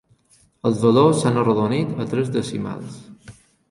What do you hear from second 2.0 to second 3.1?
a tres decimals.